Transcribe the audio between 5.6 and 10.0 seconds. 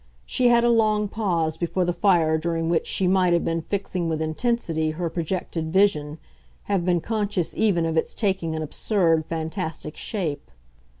vision, have been conscious even of its taking an absurd, fantastic